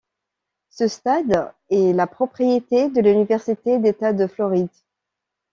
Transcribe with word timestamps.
Ce 0.71 0.87
stade 0.87 1.53
est 1.69 1.93
la 1.93 2.07
propriété 2.07 2.89
de 2.89 3.01
l'Université 3.01 3.77
d'État 3.77 4.13
de 4.13 4.25
Floride. 4.25 4.67